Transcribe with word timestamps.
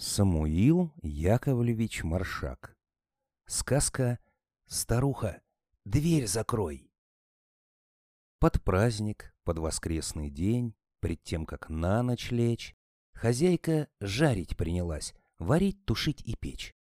Самуил 0.00 0.92
Яковлевич 1.02 2.04
Маршак. 2.04 2.76
Сказка 3.46 4.20
«Старуха, 4.66 5.42
дверь 5.84 6.28
закрой». 6.28 6.92
Под 8.38 8.62
праздник, 8.62 9.34
под 9.42 9.58
воскресный 9.58 10.30
день, 10.30 10.76
пред 11.00 11.24
тем, 11.24 11.44
как 11.44 11.68
на 11.68 12.04
ночь 12.04 12.30
лечь, 12.30 12.76
хозяйка 13.12 13.88
жарить 13.98 14.56
принялась, 14.56 15.14
варить, 15.40 15.84
тушить 15.84 16.22
и 16.22 16.36
печь. 16.36 16.76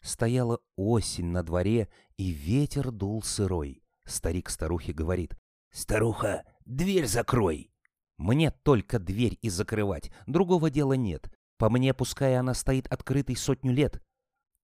Стояла 0.00 0.60
осень 0.76 1.32
на 1.32 1.42
дворе, 1.42 1.88
и 2.16 2.30
ветер 2.30 2.92
дул 2.92 3.20
сырой. 3.24 3.82
Старик 4.04 4.48
старухе 4.48 4.92
говорит, 4.92 5.36
«Старуха, 5.72 6.44
дверь 6.64 7.06
закрой!» 7.06 7.74
Мне 8.16 8.52
только 8.52 9.00
дверь 9.00 9.38
и 9.42 9.50
закрывать, 9.50 10.12
другого 10.28 10.70
дела 10.70 10.92
нет. 10.92 11.33
По 11.56 11.70
мне, 11.70 11.94
пускай 11.94 12.36
она 12.36 12.54
стоит 12.54 12.86
открытой 12.88 13.36
сотню 13.36 13.72
лет. 13.72 14.02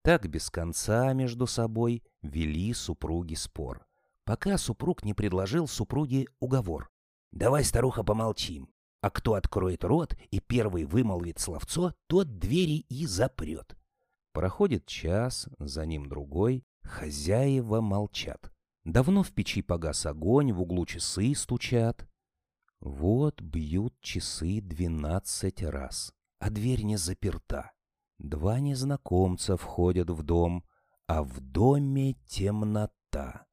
Так 0.03 0.27
без 0.27 0.49
конца 0.49 1.13
между 1.13 1.47
собой 1.47 2.03
вели 2.21 2.73
супруги 2.73 3.35
спор, 3.35 3.85
пока 4.25 4.57
супруг 4.57 5.03
не 5.03 5.13
предложил 5.13 5.67
супруге 5.67 6.27
уговор. 6.39 6.89
«Давай, 7.31 7.63
старуха, 7.63 8.03
помолчим, 8.03 8.69
а 8.99 9.09
кто 9.09 9.35
откроет 9.35 9.85
рот 9.85 10.17
и 10.31 10.41
первый 10.41 10.83
вымолвит 10.83 11.39
словцо, 11.39 11.93
тот 12.07 12.39
двери 12.39 12.85
и 12.89 13.05
запрет». 13.05 13.77
Проходит 14.33 14.85
час, 14.85 15.47
за 15.59 15.85
ним 15.85 16.07
другой, 16.07 16.65
хозяева 16.83 17.79
молчат. 17.79 18.51
Давно 18.83 19.23
в 19.23 19.31
печи 19.31 19.61
погас 19.61 20.05
огонь, 20.05 20.51
в 20.51 20.61
углу 20.61 20.85
часы 20.85 21.33
стучат. 21.35 22.07
Вот 22.79 23.39
бьют 23.41 23.93
часы 24.01 24.59
двенадцать 24.61 25.61
раз 25.61 26.13
а 26.41 26.49
дверь 26.49 26.81
не 26.81 26.97
заперта. 26.97 27.71
Два 28.17 28.59
незнакомца 28.59 29.57
входят 29.57 30.09
в 30.09 30.23
дом, 30.23 30.65
а 31.05 31.23
в 31.23 31.39
доме 31.39 32.15
темнота. 32.27 33.45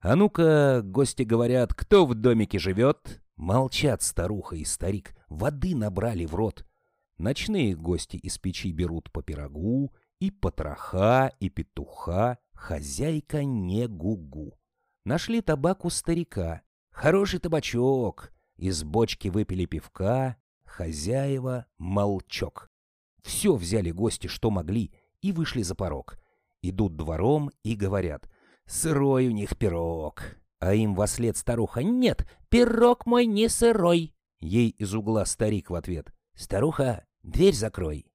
«А 0.00 0.14
ну-ка, 0.14 0.82
гости 0.84 1.22
говорят, 1.22 1.74
кто 1.74 2.06
в 2.06 2.14
домике 2.14 2.58
живет?» 2.58 3.20
Молчат 3.34 4.00
старуха 4.02 4.56
и 4.56 4.64
старик, 4.64 5.14
воды 5.28 5.74
набрали 5.74 6.24
в 6.24 6.34
рот. 6.34 6.64
Ночные 7.18 7.74
гости 7.74 8.16
из 8.16 8.38
печи 8.38 8.72
берут 8.72 9.12
по 9.12 9.22
пирогу, 9.22 9.92
и 10.20 10.30
потроха, 10.30 11.32
и 11.40 11.50
петуха, 11.50 12.38
хозяйка 12.54 13.44
не 13.44 13.88
гугу. 13.88 14.58
Нашли 15.04 15.42
табак 15.42 15.84
у 15.84 15.90
старика, 15.90 16.62
хороший 16.90 17.40
табачок, 17.40 18.32
из 18.56 18.84
бочки 18.84 19.28
выпили 19.28 19.66
пивка, 19.66 20.36
Хозяева 20.66 21.66
молчок. 21.78 22.70
Все 23.22 23.54
взяли 23.54 23.90
гости, 23.90 24.26
что 24.26 24.50
могли, 24.50 24.92
и 25.22 25.32
вышли 25.32 25.62
за 25.62 25.74
порог. 25.74 26.18
Идут 26.62 26.96
двором 26.96 27.50
и 27.62 27.74
говорят, 27.74 28.28
«Сырой 28.66 29.28
у 29.28 29.30
них 29.30 29.56
пирог». 29.56 30.22
А 30.58 30.74
им 30.74 30.94
во 30.94 31.06
след 31.06 31.36
старуха, 31.36 31.82
«Нет, 31.82 32.26
пирог 32.48 33.06
мой 33.06 33.26
не 33.26 33.48
сырой». 33.48 34.14
Ей 34.40 34.70
из 34.70 34.94
угла 34.94 35.24
старик 35.24 35.70
в 35.70 35.74
ответ, 35.74 36.12
«Старуха, 36.34 37.06
дверь 37.22 37.54
закрой». 37.54 38.06